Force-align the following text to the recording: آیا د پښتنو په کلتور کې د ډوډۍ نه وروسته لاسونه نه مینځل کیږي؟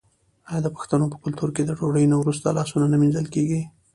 آیا 0.49 0.59
د 0.63 0.67
پښتنو 0.75 1.05
په 1.11 1.17
کلتور 1.23 1.49
کې 1.55 1.63
د 1.65 1.71
ډوډۍ 1.77 2.05
نه 2.11 2.17
وروسته 2.21 2.55
لاسونه 2.57 2.85
نه 2.91 2.97
مینځل 3.01 3.27
کیږي؟ 3.35 3.61